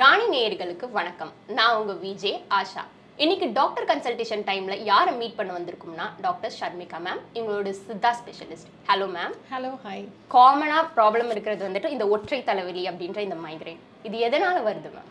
ராணி 0.00 0.26
நேயர்களுக்கு 0.32 0.86
வணக்கம். 0.96 1.30
நான் 1.56 1.76
உங்க 1.80 1.92
விஜே 2.02 2.32
ஆஷா. 2.58 2.82
இன்னைக்கு 3.18 3.46
டாக்டர் 3.58 3.86
கன்சல்டேஷன் 3.90 4.44
டைம்ல 4.48 4.74
யாரை 4.88 5.12
மீட் 5.20 5.36
பண்ண 5.38 5.50
வந்திருக்கோம்னா 5.56 6.06
டாக்டர் 6.26 6.52
ஷர்மிகா 6.58 6.98
மேம் 7.06 7.22
இவங்களோட 7.36 7.70
Siddha 7.78 8.10
specialist 8.18 8.68
hello 8.90 9.06
ma'am 9.14 9.34
hello 9.52 9.70
hi 9.84 10.04
காமனா 10.34 10.78
ப்ராப்ளம் 10.98 11.30
இருக்கிறது 11.34 11.62
வந்துட்டு 11.68 11.92
இந்த 11.94 12.06
ஒற்றை 12.08 12.40
தலைவலி 12.50 12.84
அப்படின்ற 12.90 13.22
இந்த 13.28 13.38
மைக்ரைன் 13.46 13.80
இது 14.02 14.18
எதனால 14.28 14.56
வருது 14.68 14.92
மேம் 14.96 15.10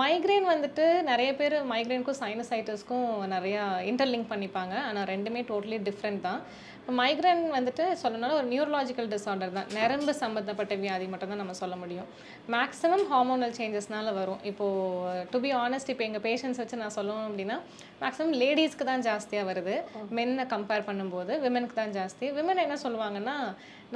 மைக்ரேன் 0.00 0.46
வந்துட்டு 0.50 0.84
நிறைய 1.08 1.30
பேர் 1.38 1.54
மைக்ரேனுக்கும் 1.70 2.18
சைனசைட்டிஸ்க்கும் 2.20 3.08
நிறையா 3.32 3.62
இன்டர்லிங்க் 3.88 4.30
பண்ணிப்பாங்க. 4.30 4.74
ஆனால் 4.88 5.06
ரெண்டுமே 5.10 5.40
டோட்டலி 5.50 5.78
டிஃப்ரெண்ட் 5.88 6.20
தான். 6.26 6.38
இப்போ 6.78 6.92
மைக்ரேன் 7.00 7.42
வந்துட்டு 7.56 7.84
சொல்லணும்னா 8.02 8.30
ஒரு 8.38 8.46
நியூரலாஜிக்கல் 8.52 9.08
டிஸார்டர் 9.14 9.52
தான். 9.56 9.68
நரம்பு 9.78 10.12
சம்மந்தப்பட்ட 10.20 10.76
வியாதி 10.84 11.06
மட்டும் 11.12 11.32
தான் 11.32 11.40
நம்ம 11.42 11.56
சொல்ல 11.60 11.74
முடியும். 11.82 12.08
மேக்ஸிமம் 12.54 13.04
ஹார்மோனல் 13.10 13.52
சேஞ்சஸ்னால 13.58 14.14
வரும். 14.20 14.40
இப்போது 14.50 15.26
டு 15.32 15.40
பி 15.44 15.50
ஆனஸ்ட் 15.64 15.92
இப்போ 15.94 16.04
எங்கள் 16.08 16.24
பேஷண்ட்ஸ் 16.28 16.60
வச்சு 16.62 16.80
நான் 16.84 16.96
சொல்லணும் 16.98 17.26
அப்படின்னா 17.28 17.58
மேக்ஸிமம் 18.04 18.34
லேடிஸ்க்கு 18.42 18.86
தான் 18.92 19.04
ஜாஸ்தியாக 19.08 19.48
வருது. 19.50 19.76
மென்னை 20.20 20.46
கம்பேர் 20.54 20.86
பண்ணும்போது 20.88 21.34
விமனுக்கு 21.44 21.78
தான் 21.82 21.94
ஜாஸ்தி. 21.98 22.28
விமன் 22.38 22.64
என்ன 22.66 22.78
சொல்லுவாங்கன்னா 22.86 23.36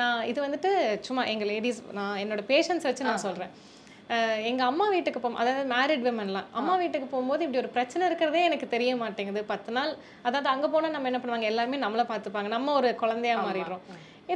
நான் 0.03 0.21
இது 0.33 0.39
வந்துட்டு 0.47 0.73
சும்மா 1.09 1.25
எங்கள் 1.35 1.51
லேடிஸ் 1.55 1.81
நான் 2.01 2.21
என்னோட 2.25 2.45
பேஷண்ட்ஸ் 2.53 2.89
வச்சு 2.91 3.09
நான் 3.11 3.25
சொல்கிறேன் 3.27 3.55
அஹ் 4.11 4.43
எங்க 4.43 4.65
அம்மா 4.65 4.89
வீட்டுக்கு 4.89 5.21
போகும் 5.21 5.37
அதாவது 5.37 5.75
மேரிட் 5.75 6.05
விமன்லாம் 6.05 6.45
அம்மா 6.53 6.75
வீட்டுக்கு 6.77 7.07
போகும்போது 7.07 7.45
இப்படி 7.45 7.59
ஒரு 7.59 7.69
பிரச்சனை 7.69 8.07
இருக்கிறதே 8.07 8.45
எனக்கு 8.45 8.69
தெரிய 8.69 8.97
மாட்டேங்குது. 8.97 9.45
பத்து 9.45 9.73
நாள் 9.73 9.91
அதாவது 10.23 10.49
அங்க 10.49 10.69
போனா 10.69 10.89
நம்ம 10.89 11.09
என்ன 11.09 11.19
பண்ணுவாங்க? 11.19 11.43
எல்லாருமே 11.43 11.77
நம்மளை 11.79 12.05
பார்த்துப்பாங்க. 12.07 12.49
நம்ம 12.49 12.73
ஒரு 12.73 12.95
குழந்தையா 12.95 13.37
மாறிடுறோம். 13.39 13.83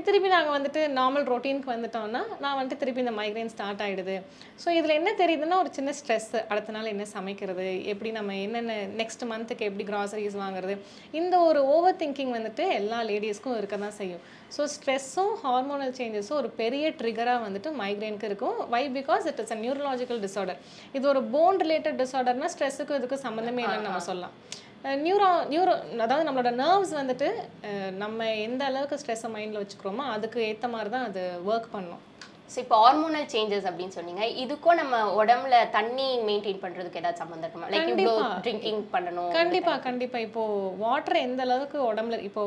திருப்பி 0.07 0.29
நாங்கள் 0.33 0.55
வந்துட்டு 0.57 0.80
நார்மல் 0.97 1.25
ரொட்டீனுக்கு 1.30 1.71
வந்துட்டோம்னா 1.73 2.21
நான் 2.43 2.57
வந்துட்டு 2.59 2.80
திருப்பி 2.83 3.03
இந்த 3.05 3.15
மைக்ரைன் 3.19 3.51
ஸ்டார்ட் 3.55 3.83
ஆயிடுது. 3.85 4.15
ஸோ 4.63 4.69
இதில் 4.77 4.95
என்ன 4.99 5.11
தெரியுதுன்னா 5.21 5.57
ஒரு 5.63 5.71
சின்ன 5.79 5.91
ஸ்ட்ரெஸ் 5.99 6.29
அடுத்த 6.53 6.75
நாள் 6.77 6.91
என்ன 6.93 7.05
சமைக்கிறது 7.15 7.66
எப்படி 7.93 8.11
நம்ம 8.19 8.37
என்னென்ன 8.45 8.77
நெக்ஸ்ட் 9.01 9.25
மந்த்துக்கு 9.33 9.66
எப்படி 9.71 9.87
கிராசரிஸ் 9.91 10.38
வாங்குறது 10.43 10.77
இந்த 11.21 11.35
ஒரு 11.49 11.63
ஓவர் 11.74 11.99
திங்கிங் 12.02 12.33
வந்துட்டு 12.37 12.66
எல்லா 12.79 13.01
லேடிஸ்க்கும் 13.11 13.59
இருக்க 13.61 13.79
தான் 13.85 13.96
செய்யும் 14.01 14.23
ஸோ 14.57 14.63
ஸ்ட்ரெஸ்ஸும் 14.77 15.35
ஹார்மோனல் 15.45 15.95
சேஞ்சஸும் 16.01 16.38
ஒரு 16.41 16.51
பெரிய 16.63 16.87
ட்ரிகராக 17.02 17.45
வந்துட்டு 17.49 17.73
மைக்ரைனுக்கு 17.83 18.30
இருக்கும். 18.33 18.57
Why 18.74 18.85
because 19.01 19.27
it 19.33 19.43
is 19.45 19.55
a 19.59 19.61
neurological 19.66 20.23
disorder 20.27 20.61
இது 20.99 21.05
ஒரு 21.15 21.23
போன் 21.37 21.61
ரிலேட்டட் 21.66 22.01
டிஸார்டர்னா 22.05 22.51
ஸ்ட்ரெஸ்ஸுக்கும் 22.57 23.01
இதுக்கு 23.02 23.18
சம்மந்தமே 23.29 23.65
இல்லைன்னு 23.66 23.88
நம்ம 23.91 24.02
சொல்லலாம். 24.11 24.35
நியூரோ 25.07 25.31
நியூரோ 25.53 25.73
அதாவது 26.05 26.27
நம்மளோட 26.27 26.51
நர்வ்ஸ் 26.61 26.93
வந்துட்டு 26.99 27.27
நம்ம 28.03 28.29
எந்த 28.45 28.63
அளவுக்கு 28.69 28.99
ஸ்ட்ரெஸ்ஸை 29.01 29.29
மைண்டில் 29.35 29.61
வச்சுக்கிறோமோ 29.63 30.05
அதுக்கு 30.15 30.39
ஏற்ற 30.51 30.69
மாதிரி 30.75 30.91
தான் 30.95 31.09
அது 31.09 31.23
ஒர்க் 31.51 31.69
பண்ணும். 31.75 32.01
ஸோ 32.53 32.57
இப்போ 32.63 32.77
ஹார்மோனல் 32.83 33.27
சேஞ்சஸ் 33.33 33.67
அப்படின்னு 33.71 33.97
சொன்னீங்க. 33.97 34.23
இதுக்கும் 34.43 34.79
நம்ம 34.81 35.03
உடம்புல 35.21 35.57
தண்ணி 35.77 36.07
மெயின்டைன் 36.29 36.63
பண்றதுக்கு 36.63 37.01
ஏதாவது 37.01 37.21
சம்மந்தம் 37.23 37.47
இருக்குமா? 37.47 37.69
லைக் 37.75 37.91
இவ்வளோ. 37.93 38.15
ட்ரிங்கிங் 38.47 38.83
பண்ணணும். 38.95 39.31
கண்டிப்பா 39.39 39.75
கண்டிப்பா. 39.89 40.21
இப்போ 40.29 40.45
வாட்டர் 40.85 41.25
எந்த 41.27 41.43
அளவுக்கு 41.49 41.79
உடம்புல 41.91 42.19
இப்போ 42.29 42.45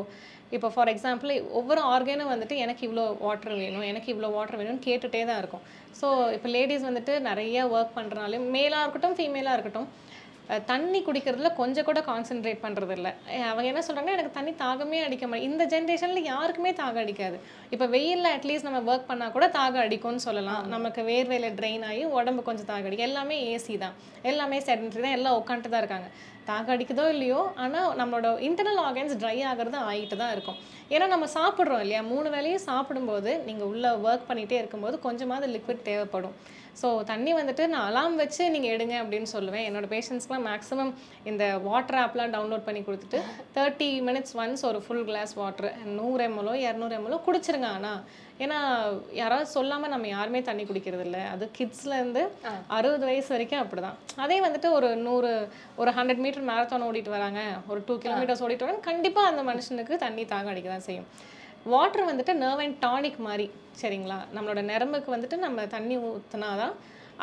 இப்போ 0.55 0.69
ஃபார் 0.73 0.91
எக்ஸாம்பிள் 0.93 1.31
ஒவ்வொரு 1.59 1.81
ஆர்கனும் 1.91 2.31
வந்துட்டு 2.31 2.55
எனக்கு 2.63 2.83
இவ்வளோ 2.87 3.05
வாட்டர் 3.25 3.55
வேணும் 3.61 3.87
எனக்கு 3.91 4.09
இவ்வளோ 4.13 4.29
வாட்டர் 4.37 4.59
வேணும்னு 4.59 4.85
கேட்டுட்டே 4.87 5.21
தான் 5.29 5.39
இருக்கும். 5.43 5.63
ஸோ 5.99 6.07
இப்போ 6.35 6.49
லேடிஸ் 6.55 6.87
வந்துட்டு 6.89 7.13
நிறைய 7.29 7.63
ஒர்க் 7.75 7.97
பண்ணுறனாலும் 7.99 8.45
மேலாக 8.57 8.83
இருக்கட்டும் 8.85 9.17
ஃபீமேலாக 9.19 9.57
இருக்கட்டும் 9.57 9.89
தண்ணி 10.69 10.99
குடிக்கிறதுல 11.07 11.49
கொஞ்சம் 11.59 11.85
கூட 11.87 11.99
கான்சென்ட்ரேட் 12.09 12.63
பண்ணுறது 12.63 12.93
இல்லை 12.97 13.11
அவங்க 13.49 13.67
என்ன 13.71 13.81
சொல்கிறாங்கன்னா 13.87 14.15
எனக்கு 14.17 14.37
தண்ணி 14.37 14.51
தாகமே 14.63 14.99
அடிக்க 15.05 15.25
மாட்டேன் 15.27 15.47
இந்த 15.49 15.65
ஜென்ரேஷனில் 15.73 16.29
யாருக்குமே 16.31 16.71
தாகம் 16.81 17.03
அடிக்காது. 17.03 17.37
இப்போ 17.73 17.85
வெயிலில் 17.95 18.31
அட்லீஸ்ட் 18.35 18.67
நம்ம 18.67 18.81
ஒர்க் 18.91 19.09
பண்ணால் 19.11 19.33
கூட 19.37 19.47
தாகம் 19.57 19.83
அடிக்கும்னு 19.85 20.25
சொல்லலாம். 20.27 20.63
நமக்கு 20.75 21.01
வேர்வையில் 21.11 21.55
ட்ரெயின் 21.59 21.85
ஆகி 21.89 22.03
உடம்பு 22.17 22.43
கொஞ்சம் 22.49 22.69
தாகம் 22.71 22.89
அடிக்கும். 22.89 23.09
எல்லாமே 23.09 23.37
ஏசி 23.55 23.77
தான். 23.85 23.95
எல்லாமே 24.31 24.59
செடன்ட்ரி 24.67 25.03
தான். 25.05 25.17
எல்லாம் 25.19 25.39
உட்காந்துட்டு 25.41 25.73
தான் 25.75 25.83
இருக்காங்க. 25.85 26.09
தாகம் 26.49 26.73
அடிக்குதோ 26.75 27.05
இல்லையோ 27.15 27.41
ஆனால் 27.63 27.91
நம்மளோட 27.99 28.29
இன்டர்னல் 28.47 28.81
ஆர்கன்ஸ் 28.87 29.19
ட்ரை 29.21 29.37
ஆகிறது 29.51 29.79
ஆகிட்டு 29.89 30.17
தான் 30.23 30.33
இருக்கும். 30.35 30.57
ஏன்னா 30.93 31.05
நம்ம 31.13 31.27
சாப்பிட்றோம் 31.37 31.83
இல்லையா? 31.83 32.01
மூணு 32.13 32.27
வேளையும் 32.33 32.65
சாப்பிடும்போது 32.69 33.31
நீங்கள் 33.47 33.69
உள்ளே 33.73 33.91
ஒர்க் 34.07 34.27
பண்ணிகிட்டே 34.31 34.57
இருக்கும்போது 34.61 34.95
கொஞ்சமாவது 35.05 35.47
லிக்விட் 35.55 35.87
தேவைப்படும். 35.91 36.35
ஸோ 36.81 36.87
தண்ணி 37.09 37.31
வந்துட்டு 37.37 37.63
நான் 37.71 37.87
அலாம் 37.89 38.15
வச்சு 38.21 38.43
நீங்கள் 38.53 38.73
எடுங்க 38.75 38.95
அப்படின்னு 39.01 39.29
சொல்லுவேன். 39.33 39.65
என்னோட 39.69 39.87
பேஷண்ட்ஸ்க்குலாம் 39.93 40.47
மேக்ஸிமம் 40.49 40.91
இந்த 41.29 41.43
வாட்டர் 41.67 41.99
ஆப்லாம் 42.03 42.33
டவுன்லோட் 42.35 42.65
பண்ணி 42.67 42.81
கொடுத்துட்டு 42.87 43.19
தேர்ட்டி 43.57 43.89
மினிட்ஸ் 44.07 44.35
ஒன்ஸ் 44.43 44.65
ஒரு 44.69 44.79
ஃபுல் 44.85 45.05
கிளாஸ் 45.09 45.33
வாட்டர் 45.41 45.69
நூறு 45.99 46.23
எம்எல்ஓ 46.29 46.55
இரநூறு 46.65 46.95
எம்எல்ஓ 46.99 47.19
குடிச்சிருங்க. 47.27 47.69
ஆனால் 47.77 48.01
ஏன்னா 48.43 48.59
யாராவது 49.19 49.47
சொல்லாமல் 49.55 49.91
நம்ம 49.93 50.07
யாருமே 50.13 50.39
தண்ணி 50.47 50.63
குடிக்கிறது 50.69 51.03
இல்லை 51.07 51.21
அது 51.33 51.45
கிட்ஸ்லேருந்து 51.57 52.21
அறுபது 52.77 53.03
வயசு 53.09 53.29
வரைக்கும் 53.33 53.61
அப்படிதான். 53.63 53.97
அதே 54.23 54.37
வந்துட்டு 54.45 54.69
ஒரு 54.77 54.89
நூறு 55.07 55.31
ஒரு 55.81 55.91
ஹண்ட்ரட் 55.97 56.23
மீட்டர் 56.25 56.47
மேரத்தான் 56.49 56.87
ஓடிட்டு 56.87 57.15
வராங்க. 57.17 57.41
ஒரு 57.71 57.81
டூ 57.89 57.95
கிலோமீட்டர்ஸ் 58.05 58.43
ஓடிட்டு 58.45 58.65
வராங்க. 58.65 58.83
கண்டிப்பாக 58.89 59.31
அந்த 59.31 59.43
மனுஷனுக்கு 59.51 60.01
தண்ணி 60.05 60.25
தாகம் 60.33 60.51
அடிக்க 60.53 60.69
தான் 60.73 60.87
செய்யும். 60.89 61.07
வாட்டர் 61.73 62.09
வந்துட்டு 62.11 62.35
நர்வ் 62.43 62.63
அண்ட் 62.65 62.79
டானிக் 62.87 63.21
மாதிரி 63.27 63.45
சரிங்களா? 63.83 64.19
நம்மளோட 64.35 64.61
நரம்புக்கு 64.71 65.15
வந்துட்டு 65.15 65.37
நம்ம 65.45 65.67
தண்ணி 65.77 65.97
ஊற்றினாதான் 66.09 66.75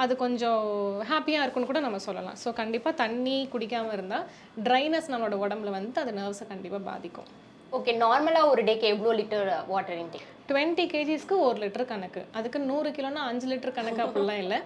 அது 0.03 0.13
கொஞ்சம் 0.25 0.65
ஹாப்பியாக 1.11 1.45
இருக்குன்னு 1.45 1.71
கூட 1.71 1.81
நம்ம 1.87 1.99
சொல்லலாம். 2.09 2.37
ஸோ 2.43 2.49
கண்டிப்பாக 2.61 3.01
தண்ணி 3.05 3.37
குடிக்காமல் 3.55 3.95
இருந்தால் 3.97 4.27
ட்ரைனஸ் 4.67 5.13
நம்மளோட 5.13 5.37
உடம்புல 5.45 5.73
வந்து 5.79 6.03
அது 6.05 6.13
நர்வ்ஸை 6.19 6.47
கண்டிப்பாக 6.53 6.85
பாதிக்கும். 6.91 7.31
ஓகே 7.79 7.93
நார்மலா 8.05 8.43
ஒரு 8.53 8.63
டேக்கு 8.69 8.87
எவ்வளோ 8.95 9.11
லிட்டர் 9.19 9.51
வாட்டர் 9.73 9.99
இன்டேக் 10.03 10.29
டுவெண்ட்டி 10.51 10.85
கேஜிஸ்க்கு 10.93 11.37
ஒரு 11.47 11.59
லிட்டர் 11.63 11.91
கணக்கு. 11.91 12.21
அதுக்கு 12.39 12.59
நூறு 12.71 12.89
கிலோனா 12.97 13.23
அஞ்சு 13.31 13.47
லிட்டர் 13.51 13.77
கணக்கு 13.77 14.03
அப்படிலாம் 14.05 14.41
இல்லை. 14.45 14.59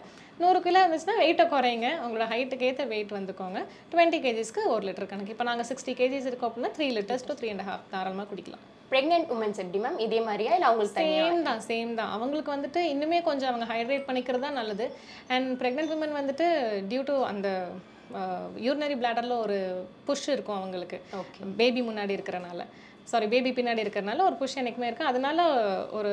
நூறு 0.42 0.58
கிலோ 0.66 0.78
இருந்துச்சுன்னா 0.84 1.16
வெயிட்டை 1.22 1.44
குறையுங்க 1.54 1.88
உங்களோட 2.04 2.26
ஹைட்டுக்கு 2.30 2.66
ஏற்ற 2.68 2.84
வெயிட் 2.92 3.12
வந்துக்கோங்க. 3.16 3.58
டுவெண்ட்டி 3.92 4.18
கேஜிஸ்க்கு 4.24 4.62
ஒரு 4.74 4.82
லிட்டர் 4.88 5.10
கணக்கு. 5.10 5.34
இப்போ 5.34 5.46
நாங்கள் 5.48 5.68
சிக்ஸ்டி 5.70 5.92
கேஜிஸ் 6.00 6.28
இருக்கோம் 6.30 6.48
அப்படின்னா 6.50 6.70
three 6.76 6.86
litres 6.98 7.26
to 7.28 7.34
three 7.40 7.48
and 7.54 7.64
half 7.68 7.84
தாராளமாக 7.92 8.26
குடிக்கலாம். 8.30 8.62
பிரெக்னென்ட் 8.92 9.28
உமன்ஸ் 9.34 9.60
எப்படி 9.64 9.80
மேம் 9.84 10.00
இதே 10.06 10.20
மாதிரியா? 10.28 10.52
இல்லை 10.56 10.68
அவங்களுக்கு 10.70 11.02
சேம் 11.02 11.42
தான் 11.48 11.62
சேம் 11.68 11.92
தான். 12.00 12.12
அவங்களுக்கு 12.16 12.50
வந்துட்டு 12.56 12.80
இன்னுமே 12.94 13.18
கொஞ்சம் 13.28 13.50
அவங்க 13.52 13.66
ஹைட்ரேட் 13.72 14.08
பண்ணிக்கிறது 14.08 14.46
தான் 14.46 14.58
நல்லது. 14.60 14.86
அண்ட் 15.36 15.50
ப்ரெக்னென்ட் 15.62 15.94
உமன் 15.96 16.16
வந்துட்டு 16.20 16.46
டியூ 16.92 17.02
டு 17.10 17.16
அந்த 17.32 17.50
யூரினரி 18.66 18.96
பிளாடரில் 19.02 19.42
ஒரு 19.44 19.58
புஷ் 20.08 20.28
இருக்கும் 20.34 20.58
அவங்களுக்கு. 20.60 20.98
பேபி 21.60 21.80
முன்னாடி 21.90 22.12
இருக்கிறனால. 22.18 22.62
சாரி 23.10 23.26
பேபி 23.32 23.50
பின்னாடி 23.56 23.80
இருக்கிறனால 23.84 24.24
ஒரு 24.28 24.36
புஷ் 24.40 24.56
எனக்குமே 24.60 24.86
இருக்கு. 24.88 25.08
அதனால 25.10 25.38
ஒரு 25.98 26.12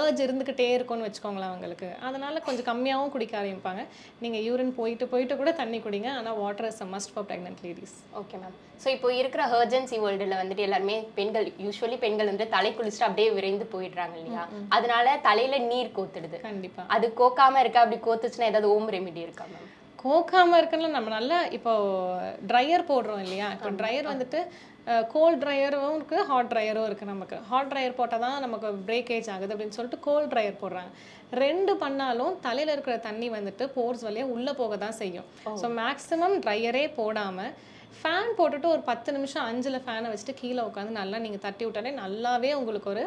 ஏர்ஜ் 0.00 0.20
இருந்துக்கிட்டே 0.26 0.68
இருக்கும்னு 0.76 1.06
வச்சுக்கோங்களேன் 1.06 1.50
அவங்களுக்கு. 1.50 1.88
அதனால 2.08 2.40
கொஞ்சம் 2.46 2.68
கம்மியாகவும் 2.68 3.12
குடிக்க 3.14 3.34
ஆரம்பிப்பாங்க. 3.40 3.82
நீங்கள் 4.24 4.44
யூரின் 4.46 4.72
போயிட்டு 4.78 5.06
போயிட்டு 5.12 5.34
கூட 5.40 5.52
தண்ணி 5.60 5.80
குடிங்க. 5.86 6.10
ஆனால் 6.20 6.38
water 6.42 6.68
is 6.70 6.82
a 6.86 6.88
must 6.94 7.12
for 7.14 7.26
pregnant 7.30 7.60
ladies 7.66 7.96
okay 8.22 8.38
ma'am 8.44 8.56
so 8.84 8.88
இப்போ 8.96 9.08
இருக்கிற 9.20 9.42
ஹர்ஜன்சி 9.52 9.98
வேர்ல்டில் 10.04 10.40
வந்துட்டு 10.40 10.66
எல்லாருமே 10.68 10.96
பெண்கள் 11.18 11.46
யூஸ்வலி 11.66 11.98
பெண்கள் 12.04 12.30
வந்து 12.32 12.46
தலை 12.56 12.72
குளிச்சுட்டு 12.78 13.08
அப்படியே 13.08 13.28
விரைந்து 13.36 13.66
போயிடுறாங்க 13.74 14.16
இல்லையா? 14.22 14.44
அதனால 14.76 15.16
தலையில 15.28 15.58
நீர் 15.70 15.94
கோத்துடுது. 15.98 16.38
கண்டிப்பாக 16.48 16.92
அது 16.96 17.06
கோக்காம 17.22 17.60
இருக்கா? 17.64 17.82
அப்படி 17.84 18.00
கோத்துச்சுன்னா 18.08 18.50
ஏதாவது 18.52 18.70
ஹோம் 18.74 18.92
ரெமெடி 18.96 19.22
இருக்கா 19.28 19.46
மேம் 19.52 19.70
கோக்காம 20.02 20.56
இருக்குன்னு 20.60 20.88
நம்ம 20.94 21.10
நல்லா 21.18 21.36
இப்போ 21.56 21.72
ட்ரையர் 22.50 22.90
போடுறோம் 22.90 23.22
இல்லையா? 23.24 23.46
இப்போ 23.56 23.70
ட்ரையர் 23.80 24.10
வந்துட்டு 24.10 24.40
கோல்ட் 25.12 25.40
ட்ரையரும் 25.42 25.94
இருக்கு 25.94 26.18
ஹாட் 26.24 26.50
ட்ரையரும் 26.50 26.86
இருக்கு 26.86 27.06
நமக்கு. 27.06 27.36
ஹாட் 27.48 27.70
ட்ரையர் 27.70 27.96
போட்டால் 27.96 28.24
தான் 28.24 28.40
நமக்கு 28.40 28.68
பிரேக்கேஜ் 28.88 29.28
ஆகுது 29.34 29.52
அப்படின்னு 29.54 29.76
சொல்லிட்டு 29.76 30.00
கோல்ட் 30.00 30.32
ட்ரையர் 30.32 30.60
போடுறாங்க 30.60 30.90
ரெண்டு 31.40 31.72
பண்ணாலும் 31.76 32.34
தலையில 32.40 32.74
இருக்கிற 32.74 32.96
தண்ணி 33.00 33.28
வந்துட்டு 33.30 33.66
போர்ஸ் 33.74 34.04
வழியா 34.06 34.26
உள்ள 34.30 34.52
போக 34.54 34.76
தான் 34.76 34.98
செய்யும் 34.98 35.28
ஸோ 35.60 35.68
மேக்ஸிமம் 35.78 36.36
ட்ரையரே 36.42 36.84
போடாம 36.98 37.46
ஃபேன் 37.98 38.34
போட்டுட்டு 38.38 38.68
ஒரு 38.68 38.82
பத்து 38.86 39.10
நிமிஷம் 39.12 39.46
அஞ்சுல 39.46 39.78
ஃபேனை 39.82 40.08
வச்சுட்டு 40.10 40.40
கீழே 40.40 40.62
உட்காந்து 40.68 40.98
நல்லா 41.00 41.18
நீங்க 41.18 41.38
தட்டி 41.42 41.64
விட்டாலே 41.64 41.92
நல்லாவே 41.98 42.50
உங்களுக்கு 42.54 42.90
ஒரு 42.94 43.04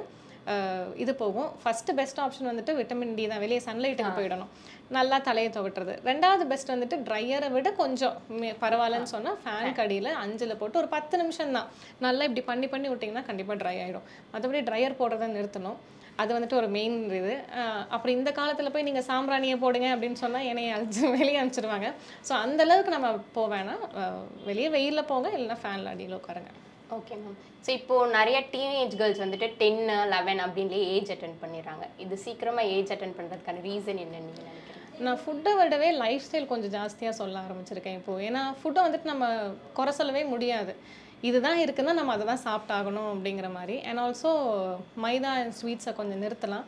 இது 1.03 1.12
போகும். 1.22 1.50
ஃபர்ஸ்ட் 1.62 1.91
பெஸ்ட் 2.00 2.19
ஆப்ஷன் 2.25 2.50
வந்துட்டு 2.52 2.74
விட்டமின் 2.80 3.16
டி 3.18 3.24
தான். 3.31 3.41
வெளியே 3.46 3.62
சன்லைட்டுக்கு 3.68 4.12
போயிடணும். 4.19 4.52
நல்லா 4.97 5.18
தலையை 5.28 5.50
துவட்டுறது. 5.58 5.94
ரெண்டாவது 6.09 6.44
பெஸ்ட் 6.52 6.74
வந்துட்டு 6.74 6.97
ட்ரையரை 7.08 7.50
விட 7.56 7.70
கொஞ்சம் 7.82 8.16
பரவாயில்லன்னு 8.64 9.11
சொன்னால் 9.16 9.38
ஃபேன் 9.44 9.76
கடியில் 9.79 10.11
அஞ்சில் 10.23 10.59
போட்டு 10.61 10.82
ஒரு 10.82 10.90
பத்து 10.96 11.17
நிமிஷம் 11.22 11.55
தான். 11.58 11.70
நல்லா 12.05 12.26
இப்படி 12.29 12.44
பண்ணி 12.52 12.70
பண்ணி 12.73 12.90
விட்டிங்கன்னா 12.91 13.28
கண்டிப்பாக 13.29 13.59
ட்ரை 13.64 13.78
ஆகிடும் 13.85 14.08
மற்றபடி 14.34 14.61
ட்ரையர் 14.70 14.99
போடுறத 15.02 15.29
நிறுத்தணும். 15.38 15.79
அது 16.22 16.32
வந்துட்டு 16.35 16.58
ஒரு 16.59 16.67
மெயின் 16.76 16.96
இது. 17.17 17.34
அப்புறம் 17.96 18.16
இந்த 18.20 18.29
காலத்தில் 18.38 18.72
போய் 18.76 18.88
நீங்கள் 18.88 19.05
சாம்பிராணியை 19.09 19.58
போடுங்க 19.64 19.90
அப்படின்னு 19.96 20.20
சொன்னால் 20.23 20.47
என்னைய 20.52 20.78
அழிச்சு 20.78 21.02
வெளியே 21.17 21.40
அனுப்பிச்சிடுவாங்க 21.41 21.90
ஸோ 22.28 22.34
அந்த 22.46 22.61
அளவுக்கு 22.67 22.96
நம்ம 22.96 23.09
போவேன்னா 23.35 23.76
வெளியே 24.50 24.70
வெயிலில் 24.78 25.09
போங்க 25.11 25.28
இல்லைன்னா 25.35 25.59
ஃபேனில் 25.64 25.91
அடியில் 25.93 26.17
உட்காருங்க. 26.20 26.52
ஓகே 26.95 27.16
மேம் 27.22 27.37
ஸோ 27.66 27.69
இப்போது 27.78 28.11
நிறைய 28.17 28.37
டீனேஜ் 28.51 28.93
கேர்ள்ஸ் 28.99 29.22
வந்துட்டு 29.23 29.47
டென்னு 29.61 29.95
லெவன் 30.13 30.41
அப்படின்லே 30.43 30.79
ஏஜ் 30.95 31.09
அட்டன் 31.13 31.39
பண்ணிடுறாங்க. 31.41 31.85
இது 32.03 32.16
சீக்கிரமாக 32.25 32.72
ஏஜ் 32.75 32.93
அட்டன் 32.95 33.16
பண்ணுறதுக்கான 33.17 33.63
ரீசன் 33.66 33.99
என்னன்னு 34.03 34.28
நீங்கள் 34.28 34.47
நினைக்கிறீங்க? 34.49 35.03
நான் 35.05 35.19
ஃபுட்டை 35.23 35.51
விடவே 35.59 35.89
லைஃப் 36.03 36.23
ஸ்டைல் 36.28 36.51
கொஞ்சம் 36.51 36.73
ஜாஸ்தியாக 36.78 37.17
சொல்ல 37.19 37.41
ஆரம்பிச்சிருக்கேன் 37.47 37.97
இப்போது 37.99 38.23
ஏன்னா 38.28 38.43
ஃபுட்டை 38.59 38.81
வந்துட்டு 38.85 39.11
நம்ம 39.13 39.28
குறை 39.79 39.93
சொல்லவே 39.99 40.23
முடியாது. 40.34 40.75
இதுதான் 41.28 41.59
இருக்குன்னா 41.66 41.93
நம்ம 41.99 42.14
அதை 42.16 42.25
தான் 42.29 42.43
சாப்பிட்டாகணும் 42.47 43.09
அப்படிங்கிற 43.14 43.47
மாதிரி. 43.55 43.75
அண்ட் 43.90 44.02
ஆல்சோ 44.03 44.31
மைதா 45.03 45.31
அண்ட் 45.41 45.55
ஸ்வீட்ஸை 45.59 45.93
கொஞ்சம் 45.99 46.22
நிறுத்தலாம். 46.23 46.66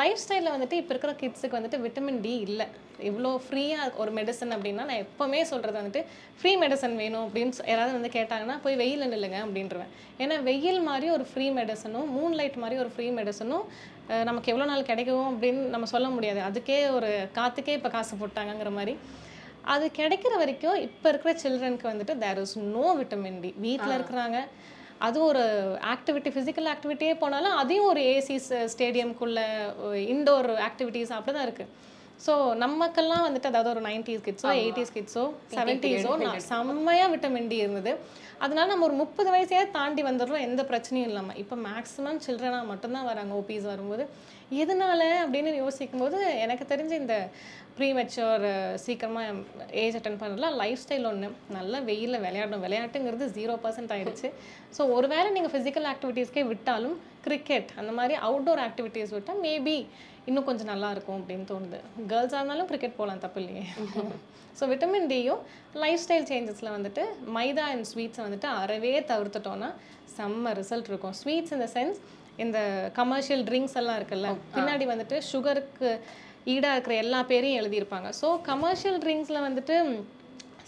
லைஃப் 0.00 0.20
ஸ்டைலில் 0.22 0.54
வந்துட்டு 0.54 0.76
இப்போ 0.80 0.92
இருக்கிற 0.94 1.12
கிட்ஸுக்கு 1.20 1.58
வந்துட்டு 1.58 1.78
விட்டமின் 1.84 2.20
டி 2.24 2.34
இல்லை. 2.46 2.66
இவ்வளோ 3.08 3.30
ஃப்ரீயாக 3.44 3.98
ஒரு 4.02 4.10
மெடிசன் 4.18 4.52
அப்படின்னா 4.56 4.84
நான் 4.90 5.02
எப்போவுமே 5.04 5.40
சொல்கிறது 5.52 5.78
வந்துட்டு 5.80 6.02
ஃப்ரீ 6.40 6.52
மெடிசன் 6.62 6.94
வேணும் 7.02 7.24
அப்படின்னு 7.26 7.64
யாராவது 7.70 7.96
வந்து 7.98 8.10
கேட்டாங்கன்னா 8.18 8.56
போய் 8.64 8.80
வெயிலில் 8.82 9.12
நில்லுங்க 9.14 9.38
அப்படின்றவேன். 9.46 9.92
ஏன்னா 10.22 10.36
வெயில் 10.50 10.80
மாதிரி 10.90 11.08
ஒரு 11.16 11.26
ஃப்ரீ 11.30 11.48
மெடிசனும் 11.58 12.10
மூன் 12.16 12.36
லைட் 12.40 12.62
மாதிரி 12.64 12.78
ஒரு 12.84 12.92
ஃப்ரீ 12.94 13.08
மெடிசனும் 13.18 13.66
நமக்கு 14.28 14.50
எவ்வளோ 14.52 14.68
நாள் 14.70 14.88
கிடைக்கும் 14.92 15.28
அப்படின்னு 15.32 15.62
நம்ம 15.74 15.88
சொல்ல 15.94 16.08
முடியாது. 16.14 16.40
அதுக்கே 16.48 16.78
ஒரு 16.98 17.10
காற்றுக்கே 17.38 17.76
இப்போ 17.78 17.90
காசு 17.96 18.16
போட்டாங்கங்கிற 18.22 18.72
மாதிரி. 18.78 18.94
அது 19.64 19.84
கிடைக்கிற 20.00 20.32
வரைக்கும் 20.42 20.78
இப்போ 20.86 21.08
இருக்கிற 21.08 21.32
சில்ட்ரனுக்கு 21.42 21.90
வந்துட்டு 21.90 22.14
there 22.22 22.40
is 22.44 22.56
no 22.76 22.86
vitamin 23.00 23.40
D 23.42 23.50
வீட்டில் 23.66 23.96
இருக்கிறாங்க. 23.98 24.38
அது 25.06 25.18
ஒரு 25.28 25.44
ஆக்டிவிட்டி 25.92 26.30
ஃபிசிக்கல் 26.34 26.68
ஆக்டிவிட்டியே 26.72 27.14
போனாலும் 27.22 27.56
அதையும் 27.60 27.88
ஒரு 27.92 28.00
ஏசி 28.14 28.36
ஸ்டேடியம்குள்ள 28.74 29.40
இன்டோர் 30.14 30.50
ஆக்டிவிட்டீஸ் 30.68 31.16
அப்படி 31.16 31.34
தான் 31.36 31.46
இருக்குது 31.48 31.70
ஸோ 32.24 32.32
நமக்கெல்லாம் 32.64 33.24
வந்துட்டு 33.26 33.50
அதாவது 33.50 33.70
ஒரு 33.74 33.82
நைன்டிஸ் 33.86 34.24
கிட்ஸோ 34.26 34.50
எயிட்டிஸ் 34.62 34.92
கிட்ஸோ 34.96 35.24
செவன்டீஸோ 35.54 36.12
செம்மையாக 36.50 37.08
விட்டமின் 37.12 37.48
டி 37.52 37.56
இருந்தது. 37.64 37.92
அதனால 38.44 38.66
நம்ம 38.72 38.86
ஒரு 38.88 38.96
முப்பது 39.00 39.28
வயசையே 39.34 39.64
தாண்டி 39.76 40.02
வந்துடுறோம் 40.08 40.44
எந்த 40.48 40.62
பிரச்சனையும் 40.70 41.08
இல்லாமல் 41.10 41.38
இப்போ 41.42 41.56
மேக்ஸிமம் 41.68 42.20
சில்ட்ரனாக 42.26 42.70
மட்டும்தான் 42.70 43.08
வராங்க 43.10 43.34
ஓபிஸ் 43.40 43.68
வரும்போது. 43.72 44.04
எதனால 44.60 45.02
அப்படின்னு 45.24 45.50
யோசிக்கும் 45.62 46.02
போது 46.02 46.18
எனக்கு 46.44 46.64
தெரிஞ்சு 46.72 46.94
இந்த 47.02 47.16
ப்ரீ 47.76 47.88
மெச்சோர் 47.98 48.44
சீக்கிரமாக 48.84 49.66
ஏஜ் 49.82 49.96
அட்டன் 49.98 50.18
பண்ணலாம் 50.22 50.56
லைஃப் 50.62 50.82
ஸ்டைல் 50.82 51.08
ஒன்று 51.10 51.28
நல்லா 51.56 51.78
வெயிலில் 51.90 52.22
விளையாடணும். 52.26 52.64
விளையாட்டுங்கிறது 52.66 53.26
ஜீரோ 53.38 53.54
பர்சன்ட் 53.64 53.94
ஆயிடுச்சு. 53.96 54.28
ஸோ 54.76 54.84
ஒருவேளை 54.96 55.28
நீங்கள் 55.36 55.54
ஃபிசிக்கல் 55.54 55.88
ஆக்டிவிட்டீஸ்க்கே 55.92 56.44
விட்டாலும் 56.52 56.96
கிரிக்கெட் 57.26 57.70
அந்த 57.82 57.92
மாதிரி 57.98 58.16
அவுட்டோர் 58.28 58.62
ஆக்டிவிட்டீஸ் 58.68 59.14
விட்டால் 59.16 59.42
மேபி 59.46 59.78
இன்னும் 60.28 60.48
கொஞ்சம் 60.48 60.70
நல்லா 60.72 60.88
இருக்கும் 60.94 61.18
அப்படின்னு 61.20 61.46
தோணுது. 61.52 61.78
கேர்ள்ஸாக 62.10 62.40
இருந்தாலும் 62.40 62.68
கிரிக்கெட் 62.70 62.98
போகலாம் 63.00 63.24
தப்பு 63.26 63.40
இல்லையே. 63.42 63.64
ஸோ 64.58 64.64
விட்டமின் 64.72 65.08
டியும் 65.12 65.42
லைஃப் 65.82 66.02
ஸ்டைல் 66.02 66.26
சேஞ்சஸில் 66.30 66.74
வந்துட்டு 66.76 67.04
மைதா 67.36 67.66
அண்ட் 67.74 67.88
ஸ்வீட்ஸை 67.92 68.22
வந்துட்டு 68.26 68.48
அறவே 68.62 68.92
தவிர்த்துட்டோன்னா 69.12 69.70
செம்ம 70.16 70.52
ரிசல்ட் 70.60 70.90
இருக்கும். 70.90 71.14
ஸ்வீட்ஸ் 71.20 71.54
இந்த 71.56 71.68
சென்ஸ் 71.76 72.00
இந்த 72.36 72.58
கமர்ஷியல் 72.94 73.44
ட்ரிங்க்ஸ் 73.48 73.78
எல்லாம் 73.80 73.98
இருக்குல்ல 74.00 74.28
பின்னாடி 74.56 74.84
வந்துட்டு 74.92 75.18
சுகருக்கு 75.32 75.90
ஈடாக 76.54 76.74
இருக்கிற 76.74 76.94
எல்லா 77.04 77.22
பேரையும் 77.30 77.60
எழுதியிருப்பாங்க. 77.62 78.08
ஸோ 78.20 78.28
கமர்ஷியல் 78.50 78.98
ட்ரிங்க்ஸில் 78.98 79.44
வந்துட்டு 79.48 79.76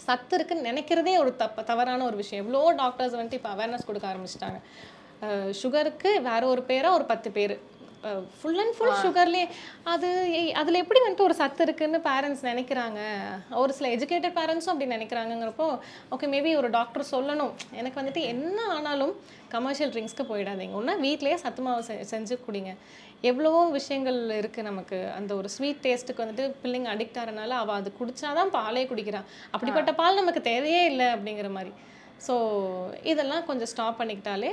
சத்து 0.05 0.35
இருக்குன்னு 0.37 0.67
நினைக்கிறதே 0.71 1.13
ஒரு 1.23 1.35
தப்பு 1.35 1.63
தவறான 1.63 2.05
ஒரு 2.05 2.15
விஷயம். 2.15 2.43
எவ்வளோ 2.43 2.61
டாக்டர்ஸ் 2.81 3.15
வந்துட்டு 3.17 3.39
இப்போ 3.39 3.51
அவேர்னஸ் 3.55 3.87
கொடுக்க 3.87 4.07
ஆரம்பிச்சிட்டாங்க. 4.11 4.59
சுகருக்கு 5.61 6.09
வேற 6.29 6.41
ஒரு 6.53 6.63
பேரா 6.67 6.89
ஒரு 6.91 7.05
பத்து 7.11 7.31
பேர். 7.31 7.55
ஃபுல் 8.39 8.59
அண்ட் 8.63 8.75
ஃபுல் 8.77 8.99
சுகர்லேயே 9.03 9.47
அது 9.93 10.09
அதுல 10.61 10.81
எப்படி 10.83 10.99
வந்துட்டு 11.03 11.27
ஒரு 11.27 11.35
சத்து 11.39 11.63
இருக்குன்னு 11.67 11.99
பேரண்ட்ஸ் 12.09 12.43
நினைக்கிறாங்க? 12.49 12.99
ஒரு 13.61 13.71
சில 13.77 13.89
எஜுகேட்டட் 13.95 14.37
பேரண்ட்ஸும் 14.39 14.73
அப்படி 14.73 14.89
நினைக்கிறாங்கங்கிறப்போ 14.95 15.67
ஓகே 16.15 16.29
மேபி 16.35 16.51
ஒரு 16.61 16.69
டாக்டர் 16.77 17.11
சொல்லணும். 17.15 17.53
எனக்கு 17.79 17.99
வந்துட்டு 18.01 18.23
என்ன 18.33 18.59
ஆனாலும் 18.75 19.13
கமர்ஷியல் 19.55 19.91
ட்ரிங்க்ஸ்க்கு 19.95 20.29
போயிடாதீங்க. 20.31 20.77
ஒன்றா 20.81 20.95
வீட்டிலேயே 21.07 21.39
சத்து 21.45 21.63
மாவு 21.65 21.83
செஞ்சு 22.13 22.37
குடிங்க. 22.45 22.71
எவ்வளவோ 23.29 23.59
விஷயங்கள் 23.79 24.17
இருக்குது 24.39 24.67
நமக்கு. 24.69 24.97
அந்த 25.17 25.31
ஒரு 25.39 25.49
ஸ்வீட் 25.55 25.83
டேஸ்ட்டுக்கு 25.85 26.23
வந்துட்டு 26.23 26.45
பிள்ளைங்க 26.63 26.89
அடிக்ட் 26.93 27.19
ஆகிறனால 27.21 27.57
அவள் 27.63 27.79
அது 27.81 27.91
குடிச்சாதான் 27.99 28.53
பாலே 28.57 28.83
குடிக்கிறா. 28.91 29.21
அப்படிப்பட்ட 29.55 29.93
பால் 30.01 30.19
நமக்கு 30.21 30.41
தேவையே 30.51 30.81
இல்லை 30.91 31.07
அப்படிங்கிற 31.15 31.49
மாதிரி. 31.57 31.73
ஸோ 32.25 32.35
இதெல்லாம் 33.11 33.47
கொஞ்சம் 33.47 33.69
ஸ்டாப் 33.71 33.99
பண்ணிக்கிட்டாலே 34.01 34.51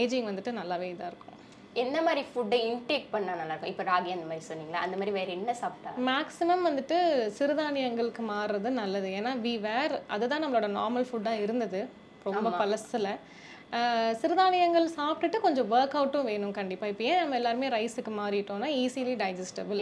ஏஜிங் 0.00 0.28
வந்துட்டு 0.30 0.52
நல்லாவே 0.58 0.88
இதாக 0.94 1.10
இருக்கும். 1.12 1.31
என்ன 1.80 2.02
மாதிரி 2.02 2.22
ஃபுட்டை 2.30 2.56
இன்டேக் 2.70 3.06
பண்ணா 3.12 3.34
நல்லா 3.34 3.52
இருக்கும் 3.54 3.70
இப்போ 3.72 3.84
ராகி 3.90 4.10
அந்த 4.14 4.26
மாதிரி 4.30 4.44
சொன்னீங்களா? 4.48 4.80
அந்த 4.84 4.96
மாதிரி 4.96 5.12
வேற 5.18 5.30
என்ன 5.32 5.54
சாப்பிட்டா? 5.54 5.90
மேக்ஸிமம் 6.10 6.66
வந்துட்டு 6.68 6.96
சிறுதானியங்களுக்கு 7.38 8.22
மாறுறது 8.32 8.70
நல்லது. 8.82 9.08
ஏன்னா 9.18 9.32
வி 9.44 9.60
வேர் 9.60 9.94
அதுதான் 10.08 10.44
நம்மளோட 10.44 10.68
நார்மல் 10.78 11.08
ஃபுட்டாக 11.10 11.42
இருந்தது. 11.42 11.80
ரொம்ப 12.24 12.50
பழசில். 12.50 13.10
சிறுதானியங்கள் 14.20 14.86
சாப்பிட்டுட்டு 14.96 15.38
கொஞ்சம் 15.44 15.68
ஒர்க் 15.74 15.94
அவுட்டும் 15.98 16.26
வேணும் 16.30 16.54
கண்டிப்பாக 16.58 16.92
இப்போ 16.92 17.04
ஏன் 17.10 17.20
நம்ம 17.22 17.36
எல்லாருமே 17.38 17.68
ரைஸுக்கு 17.74 18.12
மாறிட்டோம்னா 18.18 18.68
ஈஸிலி 18.82 19.14
டைஜஸ்டபிள். 19.22 19.80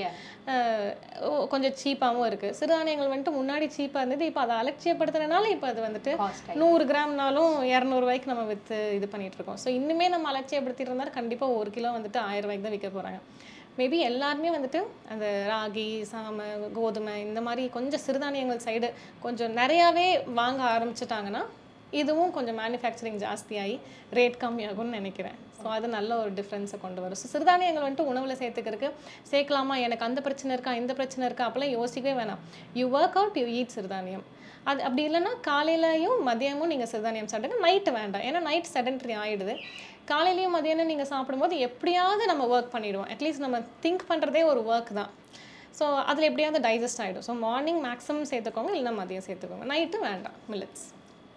கொஞ்சம் 1.53 1.77
சீப்பாகவும் 1.83 2.29
இருக்குது 2.31 2.57
சிறுதானியங்கள் 2.61 3.11
வந்துட்டு 3.13 3.35
முன்னாடி 3.39 3.69
சீப்பாக 3.77 4.03
இருந்தது 4.05 4.29
இப்போ 4.31 4.43
அதை 4.45 4.57
அலட்சியப்படுத்துறதுனால 4.63 5.51
இப்போ 5.55 5.69
அது 5.73 5.83
வந்துட்டு 5.89 6.13
நூறு 6.63 6.87
கிராம்னாலும் 6.91 7.55
இரநூறுவாய்க்கு 7.75 8.33
நம்ம 8.33 8.47
விற்று 8.53 8.81
இது 8.99 9.09
பண்ணிட்டு 9.15 9.39
இருக்கோம். 9.41 9.61
ஸோ 9.65 9.71
இன்னுமே 9.79 10.09
நம்ம 10.17 10.29
அலட்சியப்படுத்திட்டு 10.33 10.93
இருந்தால் 10.93 11.17
கண்டிப்பாக 11.19 11.59
ஒரு 11.61 11.73
கிலோ 11.79 11.93
வந்துட்டு 11.99 12.21
ஆயிரம் 12.29 12.47
ரூபாய்க்கு 12.47 12.69
தான் 12.69 12.77
விற்க 12.77 12.91
போகிறாங்க 12.91 13.21
மேபி 13.79 13.99
எல்லாருமே 14.11 14.51
வந்துட்டு 14.55 14.81
அந்த 15.13 15.27
ராகி 15.51 15.89
சாமை 16.11 16.47
கோதுமை 16.79 17.15
இந்த 17.29 17.41
மாதிரி 17.47 17.63
கொஞ்சம் 17.77 18.03
சிறுதானியங்கள் 18.07 18.65
சைடு 18.65 18.89
கொஞ்சம் 19.25 19.55
நிறையாவே 19.61 20.09
வாங்க 20.41 20.63
ஆரம்பிச்சிட்டாங்கன்னா 20.75 21.43
இதுவும் 22.01 22.33
கொஞ்சம் 22.37 22.59
மேனுஃபேக்சரிங் 22.63 23.21
ஜாஸ்தியாகி 23.25 23.77
ரேட் 24.19 24.37
கம்மியாகும்னு 24.43 24.97
நினைக்கிறேன். 24.99 25.37
ஸோ 25.61 25.67
அது 25.77 25.87
நல்ல 25.95 26.11
ஒரு 26.23 26.31
டிஃப்ரென்ஸை 26.39 26.79
கொண்டு 26.85 27.01
வரும். 27.05 27.21
ஸோ 27.23 27.29
சிறுதானியங்கள் 27.33 27.85
வந்துட்டு 27.87 28.11
உணவில் 28.11 28.39
சேர்த்துக்கிறதுக்கு 28.43 28.91
சேர்க்கலாமா? 29.31 29.75
எனக்கு 29.87 30.07
அந்த 30.09 30.21
பிரச்சனை 30.27 30.51
இருக்கா? 30.57 30.75
இந்த 30.83 30.93
பிரச்சனை 30.99 31.25
இருக்கா? 31.29 31.47
அப்போல்லாம் 31.49 31.75
யோசிக்கவே 31.79 32.15
வேணாம். 32.21 32.43
You 32.81 32.85
work 32.99 33.19
out 33.21 33.39
you 33.43 33.47
eat 33.59 33.75
சிறுதானியம். 33.77 34.25
அது 34.71 34.81
அப்படி 34.87 35.03
இல்லைன்னா 35.09 35.33
காலையிலையும் 35.51 36.19
மதியமும் 36.29 36.71
நீங்கள் 36.73 36.91
சிறுதானியம் 36.93 37.31
சாப்பிடுங்க 37.33 37.59
நைட்டு 37.67 37.93
வேண்டாம். 37.99 38.25
ஏன்னா 38.29 38.41
நைட் 38.49 38.71
செடன்ட்ரி 38.75 39.15
ஆகிடுது 39.23 39.55
காலையிலையும் 40.11 40.55
மதியானம் 40.57 40.91
நீங்கள் 40.93 41.11
சாப்பிடும்போது 41.13 41.55
எப்படியாவது 41.69 42.23
நம்ம 42.31 42.47
ஒர்க் 42.55 42.73
பண்ணிடுவோம். 42.75 43.09
அட்லீஸ்ட் 43.15 43.45
நம்ம 43.47 43.61
திங்க் 43.85 44.05
பண்ணுறதே 44.11 44.43
ஒரு 44.53 44.63
ஒர்க் 44.73 44.93
தான். 45.01 45.11
ஸோ 45.79 45.85
அதில் 46.11 46.29
எப்படியாவது 46.29 46.61
டைஜஸ்ட் 46.69 47.03
ஆகிடும் 47.03 47.27
ஸோ 47.29 47.35
மார்னிங் 47.47 47.83
மேக்ஸிமம் 47.89 48.31
சேர்த்துக்கோங்க 48.33 48.73
இல்லைன்னா 48.73 48.95
மதியம் 49.03 49.27
சேர்த்துக்கோங்க. 49.29 49.67
நைட்டு 49.73 50.01
வேண்டாம். 50.09 50.39
மில்லட்ஸ் 50.53 50.87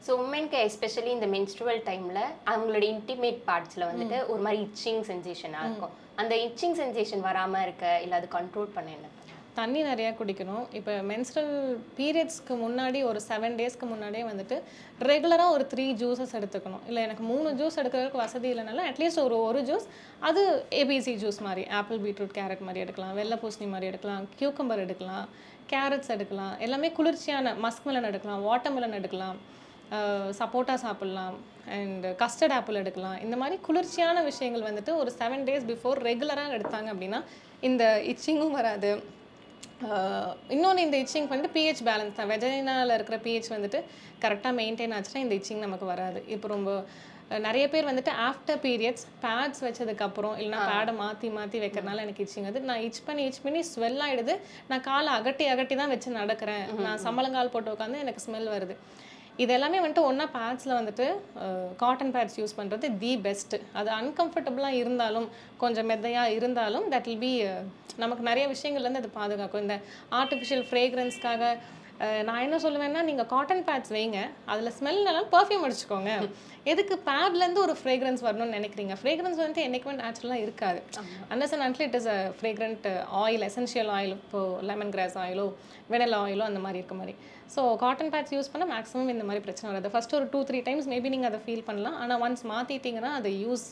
ஸோ 0.06 0.12
உமனுக்கு 0.22 0.58
எஸ்பெஷலி 0.68 1.12
இந்த 1.18 1.28
மென்ஸ்ட்ருவல் 1.34 1.82
டைம்ல 1.90 2.22
அவங்களோட 2.52 2.86
இன்டிமேட் 2.94 3.42
பார்ட்ஸ்ல 3.50 3.84
வந்துட்டு 3.90 4.18
ஒரு 4.32 4.42
மாதிரி 4.46 4.60
இச்சிங் 4.68 5.04
சென்சேஷனாக 5.10 5.68
இருக்கும். 5.68 5.94
அந்த 6.22 6.34
இச்சிங் 6.46 6.78
சென்சேஷன் 6.80 7.24
வராம 7.28 7.62
இருக்க 7.66 7.86
இல்லை 8.06 8.18
அது 8.22 8.28
கண்ட்ரோல் 8.38 8.74
பண்ண 8.78 8.90
என்ன? 8.98 9.10
தண்ணி 9.58 9.82
நிறையா 9.90 10.12
குடிக்கணும். 10.20 10.66
இப்போ 10.78 10.94
மென்ஸ்ட்ரல் 11.10 11.52
பீரியட்ஸ்க்கு 11.98 12.54
முன்னாடி 12.64 13.00
ஒரு 13.10 13.20
செவன் 13.28 13.58
டேஸ்க்கு 13.60 13.88
முன்னாடியே 13.92 14.24
வந்துட்டு 14.30 14.56
ரெகுலராக 15.10 15.56
ஒரு 15.56 15.66
த்ரீ 15.74 15.86
ஜூஸஸ் 16.02 16.34
எடுத்துக்கணும். 16.40 16.84
இல்லை 16.90 17.02
எனக்கு 17.08 17.24
மூணு 17.32 17.50
ஜூஸ் 17.60 17.80
எடுக்கிறதுக்கு 17.82 18.24
வசதி 18.24 18.50
இல்லைனாலும் 18.54 18.88
அட்லீஸ்ட் 18.92 19.24
ஒரு 19.26 19.38
ஒரு 19.48 19.62
ஜூஸ் 19.70 19.88
அது 20.30 20.44
ஏபிசி 20.82 21.16
ஜூஸ் 21.24 21.40
மாதிரி 21.48 21.66
ஆப்பிள் 21.80 22.02
பீட்ரூட் 22.06 22.36
கேரட் 22.40 22.66
மாதிரி 22.68 22.84
எடுக்கலாம். 22.86 23.16
வெள்ளை 23.22 23.38
பூசணி 23.44 23.70
மாதிரி 23.74 23.90
எடுக்கலாம். 23.92 24.26
கியூக்கம்பர் 24.40 24.86
எடுக்கலாம். 24.86 25.26
கேரட்ஸ் 25.74 26.14
எடுக்கலாம். 26.18 26.54
எல்லாமே 26.68 26.92
குளிர்ச்சியான 27.00 27.54
மஸ்க்மெலன் 27.68 28.10
எடுக்கலாம். 28.12 28.42
வாட்டர்மெலன் 28.50 28.98
எடுக்கலாம். 29.02 29.38
சப்போட்டா 30.40 30.76
சாப்பிட்லாம் 30.86 31.36
அண்ட் 31.78 32.06
கஸ்டர்ட் 32.22 32.56
ஆப்பிள் 32.58 32.80
எடுக்கலாம். 32.82 33.18
இந்த 33.26 33.36
மாதிரி 33.42 33.58
குளிர்ச்சியான 33.68 34.24
விஷயங்கள் 34.30 34.68
வந்துட்டு 34.70 34.94
ஒரு 35.02 35.12
செவன் 35.20 35.46
டேஸ் 35.50 35.68
பிஃபோர் 35.72 36.02
ரெகுலராக 36.10 36.58
எடுத்தாங்க 36.58 36.90
அப்படின்னா 36.94 37.20
இந்த 37.70 37.86
இச்சிங்கும் 38.12 38.58
வராது. 38.60 38.92
இன்னொன்று 40.56 40.84
இந்த 40.88 40.98
இச்சிங் 41.04 41.30
வந்துட்டு 41.32 41.56
பிஹெச் 41.56 41.86
பேலன்ஸ் 41.90 42.18
தான். 42.18 42.30
வெஜைனால 42.34 42.96
இருக்கிற 42.98 43.18
பிஹெச் 43.26 43.50
வந்துட்டு 43.56 43.80
கரெக்டாக 44.24 44.54
மெயின்டைன் 44.60 44.94
ஆச்சுன்னா 44.98 45.24
இந்த 45.26 45.36
இச்சிங் 45.40 45.66
நமக்கு 45.68 45.88
வராது. 45.94 46.20
இப்போ 46.36 46.48
ரொம்ப 46.56 46.72
நிறைய 47.46 47.66
பேர் 47.74 47.90
வந்துட்டு 47.90 48.12
ஆஃப்டர் 48.28 48.60
பீரியட்ஸ் 48.66 49.06
பேட்ஸ் 49.24 49.62
வச்சதுக்கப்புறம் 49.66 50.36
இல்லைனா 50.42 50.60
பேடை 50.72 50.94
மாற்றி 51.04 51.28
மாற்றி 51.38 51.58
வைக்கிறனால 51.64 52.04
எனக்கு 52.06 52.24
இச்சிங் 52.26 52.50
அது 52.50 52.60
நான் 52.70 52.84
இச் 52.88 53.00
பண்ணி 53.08 53.24
இச் 53.30 53.42
பண்ணி 53.46 53.62
ஸ்வெல் 53.72 54.02
ஆயிடுது. 54.08 54.34
நான் 54.72 54.86
காலை 54.90 55.12
அகட்டி 55.20 55.46
அகட்டி 55.54 55.76
தான் 55.82 55.94
வச்சு 55.94 56.20
நடக்கிறேன். 56.22 56.66
நான் 56.86 57.04
சம்பளங்கால் 57.06 57.54
போட்டு 57.56 57.74
உட்காந்து 57.76 58.04
எனக்கு 58.06 58.24
ஸ்மெல் 58.26 58.54
வருது. 58.56 58.78
இது 59.42 59.52
எல்லாமே 59.54 59.78
வந்துட்டு 59.82 60.08
ஒன்றா 60.08 60.26
பேட்ஸில் 60.36 60.78
வந்துட்டு 60.80 61.06
காட்டன் 61.82 62.12
பேட்ஸ் 62.16 62.38
யூஸ் 62.40 62.58
பண்ணுறது 62.58 62.88
தி 63.04 63.12
பெஸ்ட்டு 63.26 63.60
அது 63.80 63.90
அன்கம்ஃபர்டபுளாக 64.00 64.80
இருந்தாலும் 64.82 65.28
கொஞ்சம் 65.64 65.88
மெத்தையாக 65.92 66.36
இருந்தாலும் 66.38 66.86
தட் 66.94 67.10
வில் 67.12 67.16
பி 67.24 67.32
நமக்கு 68.04 68.24
நிறைய 68.30 68.46
விஷயங்கள்லேருந்து 68.54 69.02
அது 69.04 69.12
பாதுகாக்கும். 69.22 69.64
இந்த 69.66 69.78
ஆர்டிஃபிஷியல் 70.20 70.64
ஃப்ரேக்ரன்ஸ்க்காக 70.70 71.50
நான் 72.28 72.44
என்ன 72.46 72.58
சொல்லுவேன்னா 72.64 73.02
நீங்கள் 73.10 73.28
காட்டன் 73.34 73.64
பேட்ஸ் 73.68 73.92
வைங்க. 73.96 74.20
அதில் 74.52 74.74
ஸ்மெல் 74.78 75.02
நல்லா 75.08 75.22
பர்ஃப்யூம் 75.36 75.66
அடிச்சுக்கோங்க. 75.66 76.12
எதுக்கு 76.72 76.96
பேட்லேருந்து 77.08 77.62
ஒரு 77.66 77.74
ஃப்ரேக்ரன்ஸ் 77.80 78.22
வரணும்னு 78.26 78.56
நினைக்கிறீங்க? 78.58 78.94
ஃப்ரேக்ரன்ஸ் 79.02 79.40
வந்துட்டு 79.42 79.66
என்றைக்குமே 79.68 79.96
நேச்சுரலாக 80.02 80.44
இருக்காது. 80.46 80.80
அன்னஸ் 81.34 81.54
and 81.56 81.66
அன்ட்லி 81.68 81.86
it 81.90 81.98
is 82.00 82.10
a 82.16 82.18
fragrant 82.40 82.88
oil 83.24 83.46
essential 83.50 83.92
oil 83.98 84.14
இப்போது 84.18 84.66
லெமன் 84.70 84.94
கிராஸ் 84.96 85.18
ஆயிலோ 85.24 85.48
வெனல் 85.94 86.16
ஆயிலோ 86.24 86.44
அந்த 86.50 86.62
மாதிரி 86.66 86.80
இருக்க 86.82 86.98
மாதிரி. 87.02 87.16
ஸோ 87.56 87.62
காட்டன் 87.84 88.12
பேட்ஸ் 88.14 88.36
யூஸ் 88.36 88.52
பண்ணால் 88.54 88.72
மேக்ஸிமம் 88.74 89.14
இந்த 89.16 89.26
மாதிரி 89.30 89.44
பிரச்சனை 89.48 89.68
வராது. 89.72 89.92
ஃபர்ஸ்ட் 89.96 90.16
ஒரு 90.20 90.28
டூ 90.34 90.42
த்ரீ 90.50 90.62
டைம்ஸ் 90.68 90.90
மேபி 90.94 91.14
நீங்கள் 91.16 91.32
அதை 91.32 91.42
ஃபீல் 91.46 91.66
பண்ணலாம். 91.70 91.98
ஆனால் 92.04 92.22
ஒன்ஸ் 92.26 92.46
மாற்றிட்டீங்கன்னா 92.54 93.14
அது 93.20 93.32
யூஸ் 93.46 93.66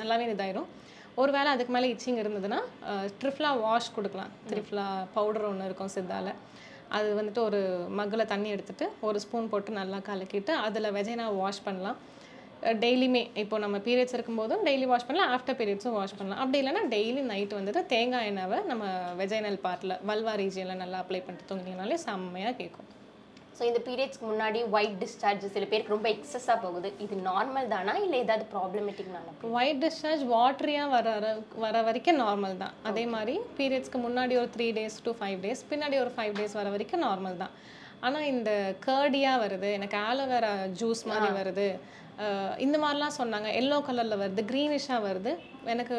நல்லாவே 0.00 0.26
இதாயிரும். 0.36 0.68
ஒருவேளை 1.22 1.48
அதுக்கு 1.54 1.72
மேலே 1.76 1.88
இச்சிங் 1.94 2.20
இருந்ததுன்னா 2.22 2.60
ட்ரிஃப்லா 3.22 3.50
வாஷ் 3.64 3.94
கொடுக்கலாம். 3.96 4.30
ட்ரிஃப்லா 4.50 4.86
பவுடர் 5.16 5.48
ஒன்று 5.50 5.68
இருக்கும் 5.70 5.94
சித்தால. 5.96 6.30
அது 6.98 7.08
வந்துட்டு 7.18 7.42
ஒரு 7.48 7.60
மக்கில் 7.98 8.30
தண்ணி 8.32 8.48
எடுத்துகிட்டு 8.54 8.86
ஒரு 9.08 9.18
ஸ்பூன் 9.24 9.50
போட்டு 9.52 9.72
நல்லா 9.80 9.98
கலக்கிட்டு 10.08 10.54
அதில் 10.66 10.94
வெஜைனா 10.96 11.26
வாஷ் 11.42 11.66
பண்ணலாம். 11.66 11.98
டெய்லியுமே 12.82 13.22
இப்போ 13.42 13.56
நம்ம 13.62 13.76
பீரியட்ஸ் 13.86 14.16
இருக்கும்போதும் 14.16 14.64
டெய்லி 14.68 14.86
வாஷ் 14.90 15.06
பண்ணலாம் 15.08 15.32
ஆஃப்டர் 15.36 15.56
பீரியட்ஸும் 15.60 15.96
வாஷ் 15.98 16.16
பண்ணலாம். 16.18 16.40
அப்படி 16.42 16.58
இல்லைன்னா 16.62 16.82
டெய்லி 16.94 17.22
நைட் 17.30 17.58
வந்துட்டு 17.58 17.82
தேங்காய் 17.92 18.28
எண்ணெவை 18.30 18.58
நம்ம 18.70 18.84
வெஜைனல் 19.20 19.58
பார்ட்டில் 19.66 19.94
வல்வா 20.10 20.34
ரீஜியனில் 20.42 20.82
நல்லா 20.82 21.00
அப்ளை 21.04 21.22
பண்ணிட்டு 21.26 21.48
தூங்கினாலே 21.52 21.98
செம்மையாக 22.06 22.58
கேட்கும் 22.60 22.90
ஸோ 23.56 23.62
இந்த 23.70 23.80
பீரியட்ஸ்க்கு 23.86 24.26
முன்னாடி 24.30 24.60
ஒயிட் 24.76 24.96
டிஸ்சார்ஜ் 25.02 25.44
சில 25.54 25.64
பேருக்கு 25.70 25.94
ரொம்ப 25.94 26.08
எக்ஸஸாக 26.14 26.56
போகுது. 26.64 26.88
இது 27.04 27.14
நார்மல் 27.28 27.70
தானா? 27.74 27.94
இல்லை 28.04 28.18
ஏதாவது 28.24 28.44
ப்ராப்ளமேட்டிக் 28.54 29.12
நானா 29.16 29.32
ஒயிட் 29.60 29.82
டிஸ்சார்ஜ் 29.84 30.24
வாட்டரியாக 30.34 30.94
வர 30.96 31.34
வர 31.64 31.82
வரைக்கும் 31.88 32.20
நார்மல் 32.24 32.60
தான். 32.64 32.74
அதே 32.90 33.04
மாதிரி 33.14 33.36
பீரியட்ஸ்க்கு 33.60 34.00
முன்னாடி 34.06 34.36
ஒரு 34.42 34.50
three 34.56 34.68
days 34.80 34.98
to 35.06 35.12
five 35.20 35.38
days 35.46 35.62
பின்னாடி 35.72 35.98
ஒரு 36.04 36.12
ஃபைவ் 36.18 36.34
டேஸ் 36.40 36.58
வர 36.60 36.68
வரைக்கும் 36.76 37.04
நார்மல் 37.08 37.40
தான். 37.44 37.54
ஆனால் 38.06 38.28
இந்த 38.34 38.50
கேர்டியாக 38.86 39.42
வருது 39.42 39.68
எனக்கு 39.78 39.98
ஆலோவேரா 40.10 40.52
ஜூஸ் 40.78 41.02
மாதிரி 41.10 41.32
வருது 41.40 41.66
இந்த 42.64 42.76
மாதிரிலாம் 42.82 43.14
சொன்னாங்க. 43.18 43.48
எல்லோ 43.60 43.76
கலரில் 43.86 44.20
வருது 44.22 44.42
க்ரீனிஷாக 44.50 45.00
வருது. 45.06 45.32
எனக்கு 45.72 45.94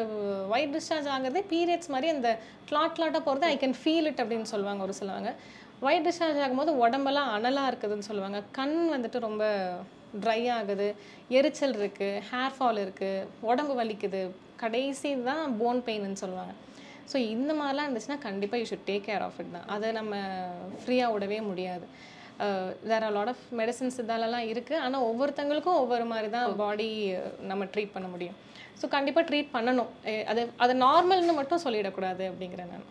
ஒயிட் 0.54 0.74
டிஸ்சார்ஜ் 0.76 1.08
ஆகுறது 1.14 1.40
பீரியட்ஸ் 1.52 1.90
மாதிரி 1.94 2.08
அந்த 2.14 2.30
கிளாட் 2.68 2.94
கிளாட்டாக 2.98 3.22
போகிறது 3.26 3.46
ஐ 3.54 3.56
கேன் 3.62 3.76
ஃபீல் 3.80 4.08
இட் 4.10 4.22
அப்படின்னு 4.22 4.50
சொல்லுவாங்க 4.52 4.82
ஒரு 4.86 4.94
சிலவங்க. 5.00 5.32
ஒயிட் 5.86 6.06
டிஸ்சார்ஜ் 6.06 6.40
ஆகும்போது 6.44 6.72
உடம்பெல்லாம் 6.84 7.30
அனலாக 7.36 7.70
இருக்குதுன்னு 7.70 8.08
சொல்லுவாங்க. 8.08 8.38
கண் 8.58 8.76
வந்துட்டு 8.94 9.18
ரொம்ப 9.28 9.44
ட்ரை 10.22 10.40
ஆகுது. 10.56 10.88
எரிச்சல் 11.38 11.76
இருக்குது 11.80 12.20
ஹேர் 12.30 12.54
ஃபால் 12.56 12.80
இருக்குது 12.84 13.26
உடம்பு 13.50 13.74
வலிக்குது. 13.80 14.22
கடைசி 14.62 15.10
தான் 15.30 15.44
போன் 15.60 15.80
பெயின்னு 15.86 16.22
சொல்லுவாங்க. 16.24 16.52
ஸோ 17.12 17.16
இந்த 17.34 17.52
மாதிரிலாம் 17.60 17.86
இருந்துச்சுன்னா 17.86 18.18
கண்டிப்பாக 18.26 18.60
you 18.60 18.66
should 18.70 18.88
take 18.90 19.06
care 19.08 19.24
of 19.28 19.38
it 19.42 19.54
தான். 19.56 19.68
அதை 19.74 19.88
நம்ம 19.98 20.12
ஃப்ரீயாக 20.82 21.14
விடவே 21.14 21.40
முடியாது. 21.50 21.86
வேறு 22.90 23.10
லாட் 23.16 23.30
ஆஃப் 23.32 23.44
மெடிசின்ஸ் 23.60 23.98
இதாலலாம் 24.02 24.48
இருக்குது 24.52 24.82
ஆனால் 24.84 25.06
ஒவ்வொருத்தங்களுக்கும் 25.10 25.80
ஒவ்வொரு 25.82 26.06
மாதிரி 26.12 26.28
தான் 26.36 26.56
பாடி 26.62 26.88
நம்ம 27.50 27.66
ட்ரீட் 27.74 27.94
பண்ண 27.96 28.08
முடியும். 28.14 28.38
ஸோ 28.80 28.88
கண்டிப்பாக 28.96 29.26
ட்ரீட் 29.30 29.54
பண்ணணும். 29.56 29.90
அஹ் 30.12 30.24
அது 30.32 30.42
அதை 30.64 30.74
நார்மல்னு 30.86 31.34
மட்டும் 31.40 31.64
சொல்லிடக்கூடாது 31.66 32.24
அப்படிங்கிறேன் 32.30 32.72
நான். 32.74 32.86